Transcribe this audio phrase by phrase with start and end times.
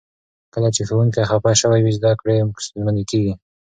[0.53, 3.33] کله چې ښوونکي خفه شوي وي، زده کړې ستونزمنې کیږي.